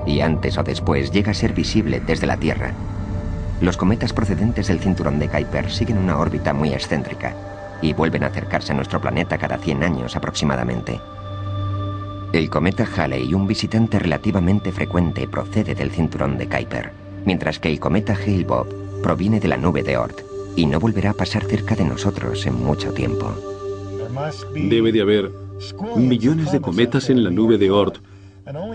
[0.06, 2.74] y antes o después llega a ser visible desde la Tierra.
[3.62, 7.36] Los cometas procedentes del cinturón de Kuiper siguen una órbita muy excéntrica
[7.82, 11.00] y vuelven a acercarse a nuestro planeta cada 100 años aproximadamente.
[12.32, 16.92] El cometa Halley, un visitante relativamente frecuente, procede del cinturón de Kuiper,
[17.26, 20.22] mientras que el cometa Hale-Bopp proviene de la nube de Oort
[20.56, 23.34] y no volverá a pasar cerca de nosotros en mucho tiempo.
[24.54, 25.49] Debe de haber
[25.96, 27.98] millones de cometas en la nube de Oort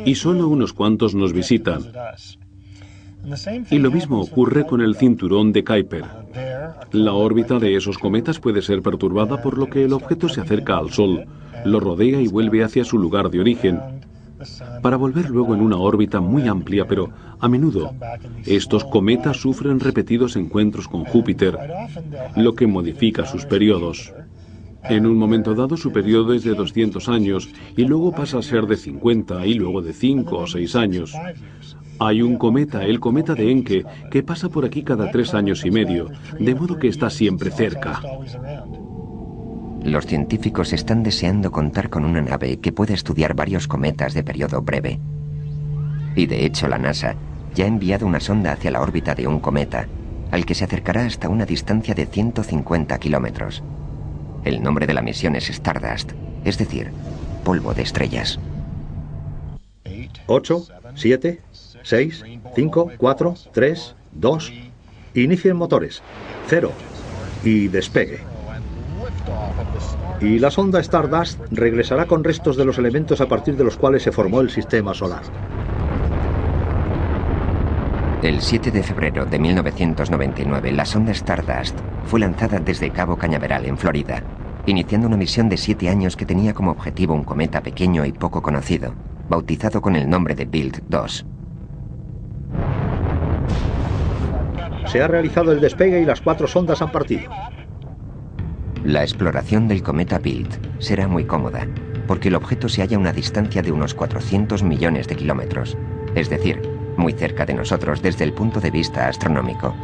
[0.04, 1.82] y solo unos cuantos nos visitan.
[3.70, 6.04] Y lo mismo ocurre con el cinturón de Kuiper.
[6.92, 10.76] La órbita de esos cometas puede ser perturbada por lo que el objeto se acerca
[10.76, 11.24] al Sol,
[11.64, 13.80] lo rodea y vuelve hacia su lugar de origen,
[14.82, 17.94] para volver luego en una órbita muy amplia, pero a menudo
[18.44, 21.58] estos cometas sufren repetidos encuentros con Júpiter,
[22.36, 24.12] lo que modifica sus periodos.
[24.88, 28.66] En un momento dado su periodo es de 200 años y luego pasa a ser
[28.66, 31.14] de 50 y luego de 5 o 6 años.
[31.98, 35.70] Hay un cometa, el cometa de Encke, que pasa por aquí cada tres años y
[35.70, 38.02] medio, de modo que está siempre cerca.
[39.84, 44.60] Los científicos están deseando contar con una nave que pueda estudiar varios cometas de periodo
[44.62, 44.98] breve.
[46.16, 47.14] Y de hecho la NASA
[47.54, 49.86] ya ha enviado una sonda hacia la órbita de un cometa,
[50.30, 53.62] al que se acercará hasta una distancia de 150 kilómetros.
[54.44, 56.12] El nombre de la misión es Stardust,
[56.44, 56.90] es decir,
[57.44, 58.38] polvo de estrellas.
[60.26, 61.40] 8, 7,
[61.82, 64.52] 6, 5, 4, 3, 2.
[65.14, 66.02] Inicien motores.
[66.48, 66.70] 0.
[67.42, 68.20] Y despegue.
[70.20, 74.02] Y la sonda Stardust regresará con restos de los elementos a partir de los cuales
[74.02, 75.22] se formó el sistema solar.
[78.24, 83.76] El 7 de febrero de 1999, la sonda Stardust fue lanzada desde Cabo Cañaveral, en
[83.76, 84.22] Florida,
[84.64, 88.40] iniciando una misión de siete años que tenía como objetivo un cometa pequeño y poco
[88.40, 88.94] conocido,
[89.28, 91.26] bautizado con el nombre de Bild 2.
[94.86, 97.30] Se ha realizado el despegue y las cuatro sondas han partido.
[98.84, 101.68] La exploración del cometa Bild será muy cómoda,
[102.06, 105.76] porque el objeto se halla a una distancia de unos 400 millones de kilómetros,
[106.14, 109.74] es decir, muy cerca de nosotros desde el punto de vista astronómico.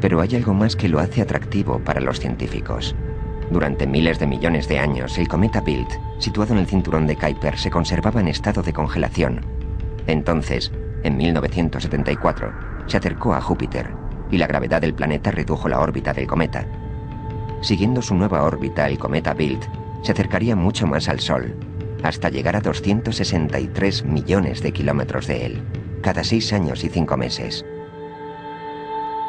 [0.00, 2.94] Pero hay algo más que lo hace atractivo para los científicos.
[3.50, 5.88] Durante miles de millones de años, el cometa Bild,
[6.18, 9.40] situado en el cinturón de Kuiper, se conservaba en estado de congelación.
[10.06, 10.70] Entonces,
[11.02, 12.52] en 1974,
[12.86, 13.90] se acercó a Júpiter
[14.30, 16.66] y la gravedad del planeta redujo la órbita del cometa.
[17.60, 19.64] Siguiendo su nueva órbita, el cometa Bild
[20.02, 21.54] se acercaría mucho más al Sol,
[22.02, 25.62] hasta llegar a 263 millones de kilómetros de él,
[26.02, 27.64] cada seis años y cinco meses.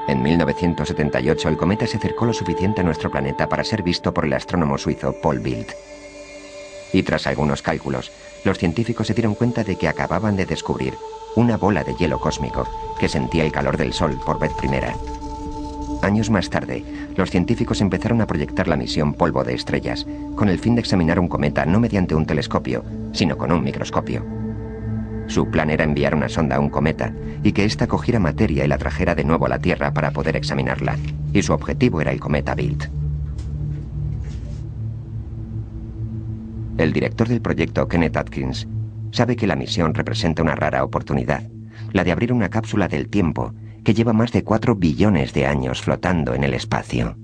[0.07, 4.25] En 1978 el cometa se acercó lo suficiente a nuestro planeta para ser visto por
[4.25, 5.67] el astrónomo suizo Paul Bild.
[6.93, 8.11] Y tras algunos cálculos,
[8.43, 10.95] los científicos se dieron cuenta de que acababan de descubrir
[11.35, 12.67] una bola de hielo cósmico
[12.99, 14.95] que sentía el calor del Sol por vez primera.
[16.01, 16.83] Años más tarde,
[17.17, 21.19] los científicos empezaron a proyectar la misión Polvo de Estrellas, con el fin de examinar
[21.19, 24.25] un cometa no mediante un telescopio, sino con un microscopio.
[25.27, 28.67] Su plan era enviar una sonda a un cometa y que ésta cogiera materia y
[28.69, 30.97] la trajera de nuevo a la Tierra para poder examinarla,
[31.33, 32.89] y su objetivo era el cometa Bild.
[36.77, 38.67] El director del proyecto, Kenneth Atkins,
[39.11, 41.43] sabe que la misión representa una rara oportunidad,
[41.91, 45.81] la de abrir una cápsula del tiempo que lleva más de 4 billones de años
[45.81, 47.17] flotando en el espacio.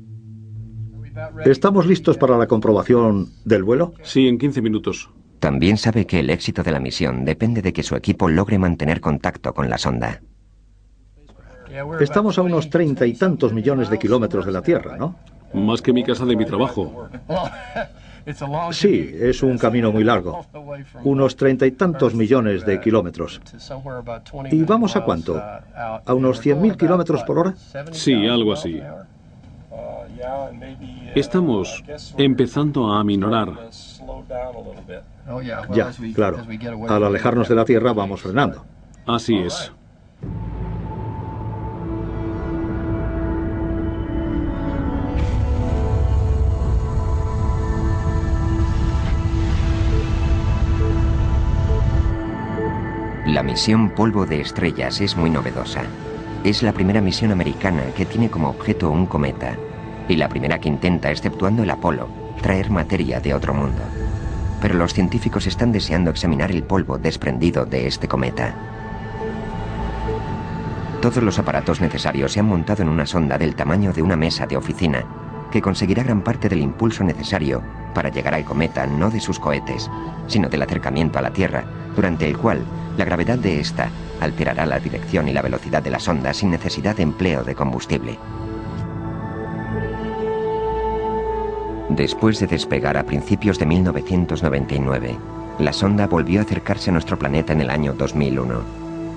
[1.46, 3.94] ¿Estamos listos para la comprobación del vuelo?
[4.04, 5.10] Sí, en 15 minutos.
[5.39, 9.00] También sabe que el éxito de la misión depende de que su equipo logre mantener
[9.00, 10.22] contacto con la sonda.
[12.00, 15.15] Estamos a unos treinta y tantos millones de kilómetros de la Tierra, ¿no?
[15.54, 17.10] Más que mi casa de mi trabajo.
[18.72, 20.46] Sí, es un camino muy largo.
[21.04, 23.40] Unos treinta y tantos millones de kilómetros.
[24.52, 25.38] ¿Y vamos a cuánto?
[25.38, 27.54] ¿A unos 100.000 kilómetros por hora?
[27.92, 28.82] Sí, algo así.
[31.14, 31.84] Estamos
[32.18, 33.54] empezando a aminorar.
[35.74, 36.40] Ya, claro.
[36.90, 38.66] Al alejarnos de la Tierra vamos frenando.
[39.06, 39.72] Así es.
[53.36, 55.82] La misión Polvo de Estrellas es muy novedosa.
[56.45, 59.58] Es la primera misión americana que tiene como objeto un cometa
[60.08, 62.08] y la primera que intenta, exceptuando el Apolo,
[62.41, 63.82] traer materia de otro mundo.
[64.62, 68.56] Pero los científicos están deseando examinar el polvo desprendido de este cometa.
[71.02, 74.48] Todos los aparatos necesarios se han montado en una sonda del tamaño de una mesa
[74.48, 75.04] de oficina,
[75.52, 77.62] que conseguirá gran parte del impulso necesario
[77.94, 79.92] para llegar al cometa no de sus cohetes,
[80.27, 81.65] sino del acercamiento a la Tierra,
[81.98, 82.63] durante el cual
[82.98, 83.89] la gravedad de esta
[84.21, 88.17] alterará la dirección y la velocidad de la sonda sin necesidad de empleo de combustible.
[91.89, 95.17] Después de despegar a principios de 1999,
[95.60, 98.62] la sonda volvió a acercarse a nuestro planeta en el año 2001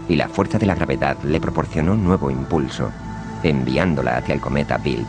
[0.09, 2.91] y la fuerza de la gravedad le proporcionó nuevo impulso,
[3.43, 5.09] enviándola hacia el cometa Bild.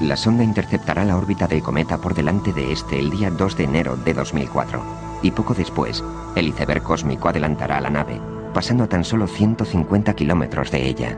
[0.00, 3.64] La sonda interceptará la órbita del cometa por delante de este el día 2 de
[3.64, 6.04] enero de 2004 y poco después
[6.36, 8.20] el iceberg cósmico adelantará a la nave,
[8.54, 11.16] pasando a tan solo 150 kilómetros de ella.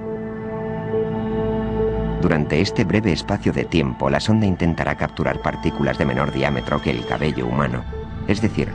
[2.20, 6.90] Durante este breve espacio de tiempo, la sonda intentará capturar partículas de menor diámetro que
[6.90, 7.82] el cabello humano,
[8.28, 8.68] es decir,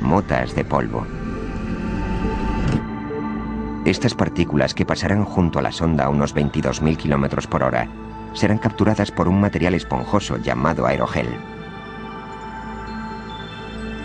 [0.00, 1.04] motas de polvo.
[3.84, 7.88] Estas partículas que pasarán junto a la sonda a unos 22.000 kilómetros por hora
[8.32, 11.26] serán capturadas por un material esponjoso llamado aerogel.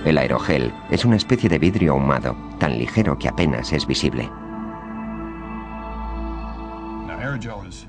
[0.07, 4.29] El aerogel es una especie de vidrio ahumado, tan ligero que apenas es visible.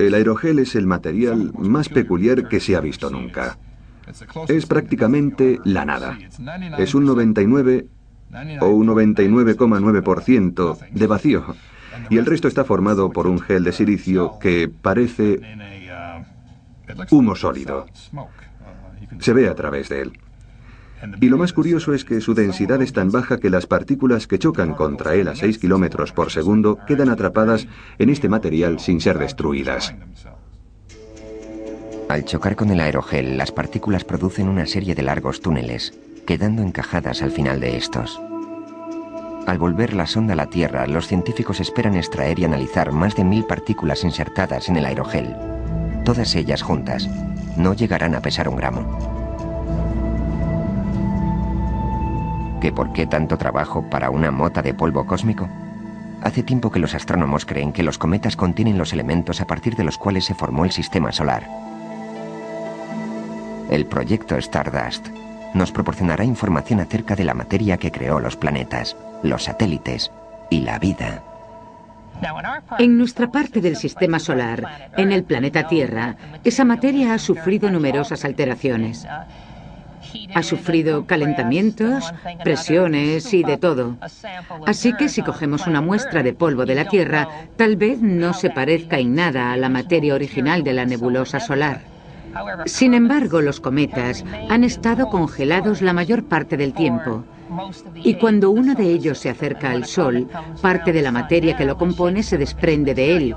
[0.00, 3.56] El aerogel es el material más peculiar que se ha visto nunca.
[4.48, 6.18] Es prácticamente la nada.
[6.76, 7.86] Es un 99
[8.62, 11.54] o un 99,9% de vacío.
[12.10, 15.40] Y el resto está formado por un gel de silicio que parece
[17.12, 17.86] humo sólido.
[19.20, 20.18] Se ve a través de él.
[21.20, 24.38] Y lo más curioso es que su densidad es tan baja que las partículas que
[24.38, 27.66] chocan contra él a 6 kilómetros por segundo quedan atrapadas
[27.98, 29.94] en este material sin ser destruidas.
[32.08, 35.92] Al chocar con el aerogel, las partículas producen una serie de largos túneles,
[36.26, 38.20] quedando encajadas al final de estos.
[39.46, 43.24] Al volver la sonda a la Tierra, los científicos esperan extraer y analizar más de
[43.24, 45.34] mil partículas insertadas en el aerogel.
[46.04, 47.08] Todas ellas juntas
[47.56, 49.27] no llegarán a pesar un gramo.
[52.60, 55.48] ¿Que por qué tanto trabajo para una mota de polvo cósmico?
[56.22, 59.84] Hace tiempo que los astrónomos creen que los cometas contienen los elementos a partir de
[59.84, 61.46] los cuales se formó el sistema solar.
[63.70, 65.08] El proyecto Stardust
[65.54, 70.10] nos proporcionará información acerca de la materia que creó los planetas, los satélites
[70.50, 71.22] y la vida.
[72.78, 78.24] En nuestra parte del sistema solar, en el planeta Tierra, esa materia ha sufrido numerosas
[78.24, 79.06] alteraciones.
[80.34, 83.96] Ha sufrido calentamientos, presiones y de todo.
[84.66, 88.50] Así que si cogemos una muestra de polvo de la Tierra, tal vez no se
[88.50, 91.82] parezca en nada a la materia original de la nebulosa solar.
[92.66, 97.24] Sin embargo, los cometas han estado congelados la mayor parte del tiempo.
[97.94, 100.28] Y cuando uno de ellos se acerca al Sol,
[100.60, 103.34] parte de la materia que lo compone se desprende de él.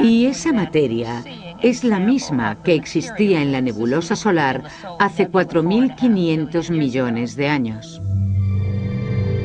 [0.00, 1.22] Y esa materia
[1.62, 4.64] es la misma que existía en la nebulosa solar
[4.98, 8.02] hace 4.500 millones de años.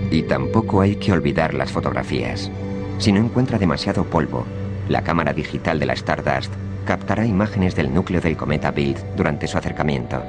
[0.09, 2.51] Y tampoco hay que olvidar las fotografías.
[2.97, 4.45] Si no encuentra demasiado polvo,
[4.89, 6.51] la cámara digital de la Stardust
[6.86, 10.24] captará imágenes del núcleo del cometa Bild durante su acercamiento.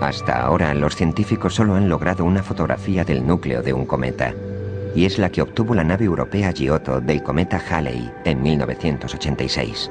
[0.00, 4.34] Hasta ahora, los científicos solo han logrado una fotografía del núcleo de un cometa,
[4.94, 9.90] y es la que obtuvo la nave europea Giotto del cometa Halley en 1986.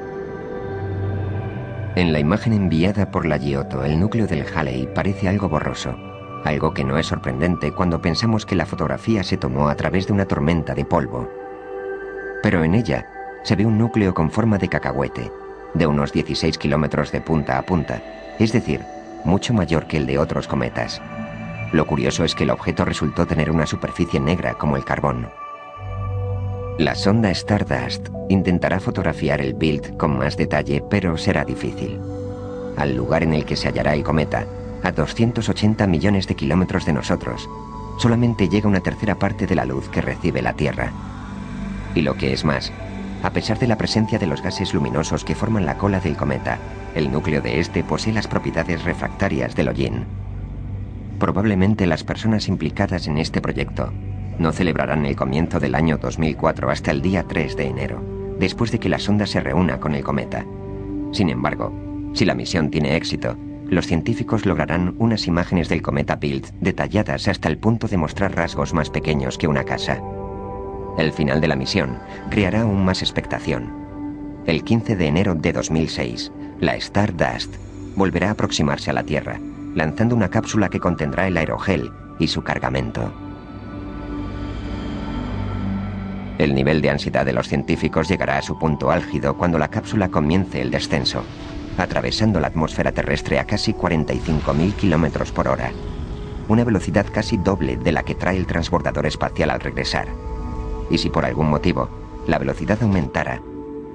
[1.94, 5.94] En la imagen enviada por la Giotto, el núcleo del Halley parece algo borroso,
[6.42, 10.14] algo que no es sorprendente cuando pensamos que la fotografía se tomó a través de
[10.14, 11.28] una tormenta de polvo.
[12.42, 13.06] Pero en ella
[13.44, 15.30] se ve un núcleo con forma de cacahuete,
[15.74, 18.00] de unos 16 kilómetros de punta a punta,
[18.38, 18.80] es decir,
[19.24, 21.02] mucho mayor que el de otros cometas.
[21.72, 25.28] Lo curioso es que el objeto resultó tener una superficie negra como el carbón.
[26.78, 32.00] La sonda Stardust intentará fotografiar el Bild con más detalle, pero será difícil.
[32.78, 34.46] Al lugar en el que se hallará el cometa,
[34.82, 37.46] a 280 millones de kilómetros de nosotros,
[37.98, 40.90] solamente llega una tercera parte de la luz que recibe la Tierra.
[41.94, 42.72] Y lo que es más,
[43.22, 46.58] a pesar de la presencia de los gases luminosos que forman la cola del cometa,
[46.94, 50.06] el núcleo de este posee las propiedades refractarias del hollín.
[51.18, 53.92] Probablemente las personas implicadas en este proyecto
[54.38, 58.02] no celebrarán el comienzo del año 2004 hasta el día 3 de enero,
[58.38, 60.44] después de que la sonda se reúna con el cometa.
[61.12, 61.72] Sin embargo,
[62.14, 63.36] si la misión tiene éxito,
[63.68, 68.74] los científicos lograrán unas imágenes del cometa Bild detalladas hasta el punto de mostrar rasgos
[68.74, 70.00] más pequeños que una casa.
[70.98, 71.98] El final de la misión
[72.30, 73.72] creará aún más expectación.
[74.44, 77.54] El 15 de enero de 2006, la Stardust
[77.96, 79.40] volverá a aproximarse a la Tierra,
[79.74, 83.10] lanzando una cápsula que contendrá el aerogel y su cargamento.
[86.38, 90.08] El nivel de ansiedad de los científicos llegará a su punto álgido cuando la cápsula
[90.08, 91.24] comience el descenso,
[91.78, 95.70] atravesando la atmósfera terrestre a casi 45.000 kilómetros por hora,
[96.48, 100.08] una velocidad casi doble de la que trae el transbordador espacial al regresar.
[100.90, 101.88] Y si por algún motivo
[102.26, 103.40] la velocidad aumentara,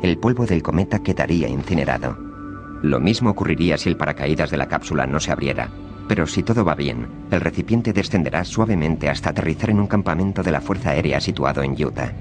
[0.02, 2.18] el polvo del cometa quedaría incinerado.
[2.84, 5.70] Lo mismo ocurriría si el paracaídas de la cápsula no se abriera,
[6.08, 10.52] pero si todo va bien, el recipiente descenderá suavemente hasta aterrizar en un campamento de
[10.52, 12.14] la Fuerza Aérea situado en Utah.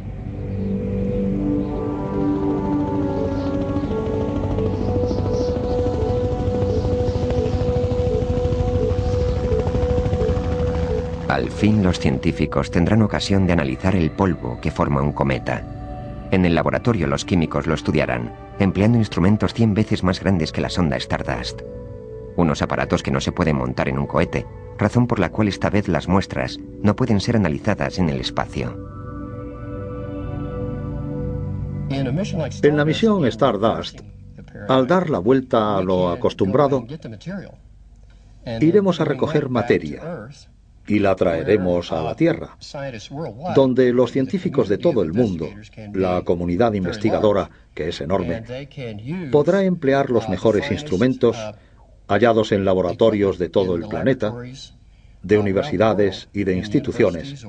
[11.28, 16.28] Al fin los científicos tendrán ocasión de analizar el polvo que forma un cometa.
[16.30, 20.70] En el laboratorio los químicos lo estudiarán, empleando instrumentos 100 veces más grandes que la
[20.70, 21.62] sonda Stardust.
[22.36, 24.46] Unos aparatos que no se pueden montar en un cohete,
[24.78, 28.78] razón por la cual esta vez las muestras no pueden ser analizadas en el espacio.
[31.88, 34.00] En la misión Stardust,
[34.68, 36.86] al dar la vuelta a lo acostumbrado,
[38.60, 40.28] iremos a recoger materia
[40.86, 42.56] y la traeremos a la Tierra,
[43.54, 45.48] donde los científicos de todo el mundo,
[45.92, 48.68] la comunidad investigadora, que es enorme,
[49.30, 51.36] podrá emplear los mejores instrumentos
[52.08, 54.32] hallados en laboratorios de todo el planeta,
[55.22, 57.44] de universidades y de instituciones,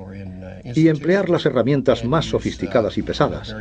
[0.63, 3.55] y emplear las herramientas más sofisticadas y pesadas,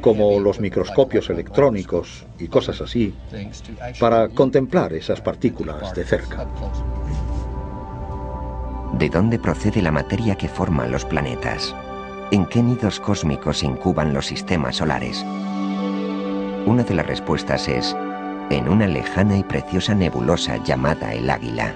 [0.00, 3.14] como los microscopios electrónicos y cosas así,
[4.00, 6.48] para contemplar esas partículas de cerca.
[8.98, 11.74] ¿De dónde procede la materia que forma los planetas?
[12.30, 15.20] ¿En qué nidos cósmicos incuban los sistemas solares?
[16.64, 17.96] Una de las respuestas es
[18.50, 21.74] en una lejana y preciosa nebulosa llamada el Águila.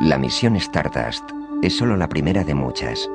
[0.00, 1.30] La misión Stardust
[1.62, 3.08] es solo la primera de muchas.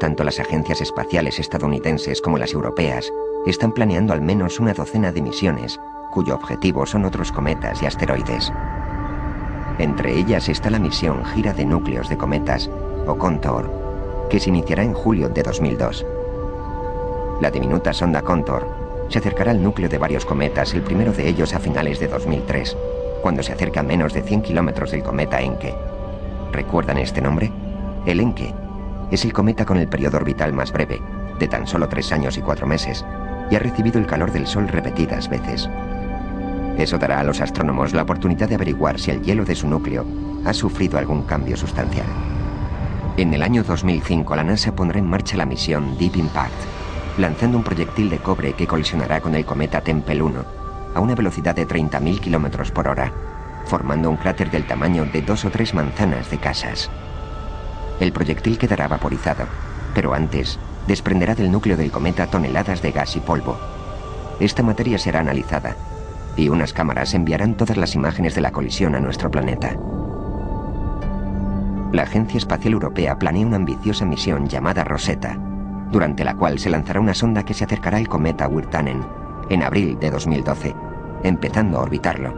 [0.00, 3.12] Tanto las agencias espaciales estadounidenses como las europeas
[3.44, 5.78] están planeando al menos una docena de misiones
[6.10, 8.52] cuyo objetivo son otros cometas y asteroides.
[9.78, 12.70] Entre ellas está la misión Gira de Núcleos de Cometas,
[13.06, 16.04] o CONTOR, que se iniciará en julio de 2002.
[17.40, 18.66] La diminuta sonda CONTOR
[19.08, 22.76] se acercará al núcleo de varios cometas, el primero de ellos a finales de 2003,
[23.22, 25.74] cuando se acerca a menos de 100 kilómetros del cometa Encke.
[26.52, 27.50] ¿Recuerdan este nombre?
[28.06, 28.54] El Encke
[29.10, 31.00] es el cometa con el periodo orbital más breve,
[31.38, 33.04] de tan solo tres años y cuatro meses,
[33.50, 35.68] y ha recibido el calor del Sol repetidas veces.
[36.78, 40.06] Eso dará a los astrónomos la oportunidad de averiguar si el hielo de su núcleo
[40.44, 42.06] ha sufrido algún cambio sustancial.
[43.16, 46.54] En el año 2005 la NASA pondrá en marcha la misión Deep Impact,
[47.18, 50.44] lanzando un proyectil de cobre que colisionará con el cometa Tempel 1
[50.94, 53.12] a una velocidad de 30.000 km por hora
[53.70, 56.90] formando un cráter del tamaño de dos o tres manzanas de casas.
[58.00, 59.44] El proyectil quedará vaporizado,
[59.94, 63.58] pero antes desprenderá del núcleo del cometa toneladas de gas y polvo.
[64.40, 65.76] Esta materia será analizada
[66.36, 69.76] y unas cámaras enviarán todas las imágenes de la colisión a nuestro planeta.
[71.92, 75.36] La Agencia Espacial Europea planea una ambiciosa misión llamada Rosetta,
[75.90, 79.04] durante la cual se lanzará una sonda que se acercará al cometa Wirtanen
[79.48, 80.74] en abril de 2012,
[81.24, 82.32] empezando a orbitarlo.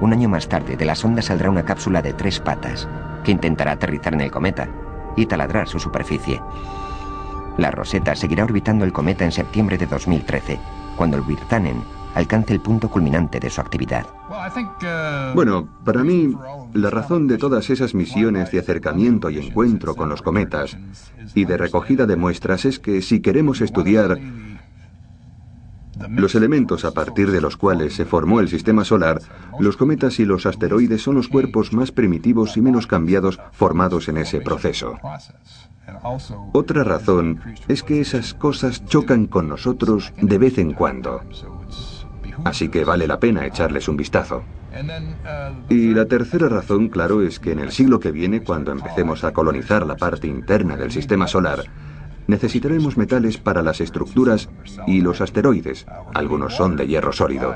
[0.00, 2.88] Un año más tarde, de la sonda saldrá una cápsula de tres patas,
[3.22, 4.66] que intentará aterrizar en el cometa
[5.14, 6.40] y taladrar su superficie.
[7.58, 10.58] La Rosetta seguirá orbitando el cometa en septiembre de 2013,
[10.96, 11.82] cuando el Wirtanen
[12.14, 14.06] alcance el punto culminante de su actividad.
[15.34, 16.34] Bueno, para mí,
[16.74, 20.76] la razón de todas esas misiones de acercamiento y encuentro con los cometas
[21.34, 24.18] y de recogida de muestras es que si queremos estudiar
[26.08, 29.20] los elementos a partir de los cuales se formó el sistema solar,
[29.58, 34.16] los cometas y los asteroides son los cuerpos más primitivos y menos cambiados formados en
[34.16, 34.98] ese proceso.
[36.52, 41.20] Otra razón es que esas cosas chocan con nosotros de vez en cuando.
[42.44, 44.44] Así que vale la pena echarles un vistazo.
[45.68, 49.32] Y la tercera razón, claro, es que en el siglo que viene, cuando empecemos a
[49.32, 51.64] colonizar la parte interna del sistema solar,
[52.26, 54.48] necesitaremos metales para las estructuras
[54.86, 55.84] y los asteroides,
[56.14, 57.54] algunos son de hierro sólido.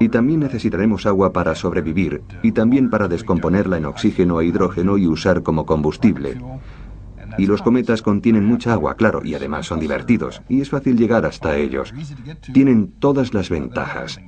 [0.00, 5.06] Y también necesitaremos agua para sobrevivir y también para descomponerla en oxígeno e hidrógeno y
[5.06, 6.38] usar como combustible.
[7.38, 11.24] Y los cometas contienen mucha agua, claro, y además son divertidos, y es fácil llegar
[11.24, 11.94] hasta ellos.
[12.52, 14.20] Tienen todas las ventajas.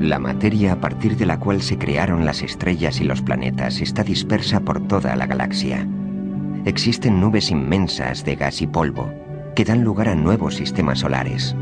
[0.00, 4.04] La materia a partir de la cual se crearon las estrellas y los planetas está
[4.04, 5.88] dispersa por toda la galaxia.
[6.66, 9.10] Existen nubes inmensas de gas y polvo
[9.56, 11.56] que dan lugar a nuevos sistemas solares.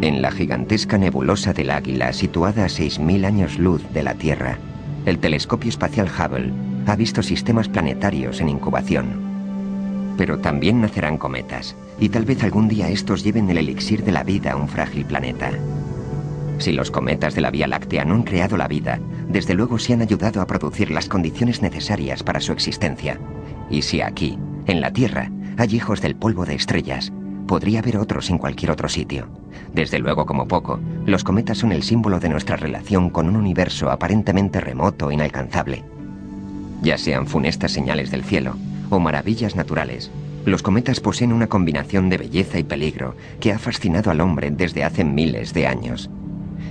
[0.00, 4.56] En la gigantesca nebulosa del Águila, situada a 6.000 años luz de la Tierra,
[5.04, 6.52] el telescopio espacial Hubble
[6.86, 9.30] ha visto sistemas planetarios en incubación.
[10.16, 14.24] Pero también nacerán cometas, y tal vez algún día estos lleven el elixir de la
[14.24, 15.50] vida a un frágil planeta.
[16.56, 19.92] Si los cometas de la Vía Láctea no han creado la vida, desde luego sí
[19.92, 23.18] han ayudado a producir las condiciones necesarias para su existencia.
[23.68, 27.12] Y si aquí, en la Tierra, hay hijos del polvo de estrellas,
[27.50, 29.26] podría haber otros en cualquier otro sitio.
[29.74, 33.90] Desde luego, como poco, los cometas son el símbolo de nuestra relación con un universo
[33.90, 35.82] aparentemente remoto e inalcanzable.
[36.80, 38.54] Ya sean funestas señales del cielo
[38.88, 40.12] o maravillas naturales,
[40.46, 44.84] Los cometas poseen una combinación de belleza y peligro que ha fascinado al hombre desde
[44.84, 46.08] hace miles de años.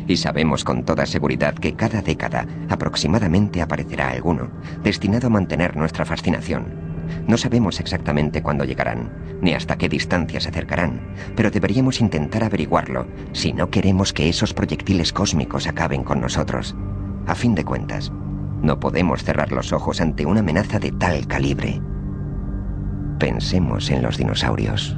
[0.08, 4.48] Y sabemos con toda seguridad que cada década aproximadamente aparecerá alguno,
[4.82, 6.89] destinado a mantener nuestra fascinación.
[7.30, 13.06] No sabemos exactamente cuándo llegarán, ni hasta qué distancia se acercarán, pero deberíamos intentar averiguarlo
[13.34, 16.76] si no queremos que esos proyectiles cósmicos acaben con nosotros.
[17.28, 18.12] A fin de cuentas,
[18.64, 21.80] no podemos cerrar los ojos ante una amenaza de tal calibre.
[23.20, 24.98] Pensemos en los dinosaurios.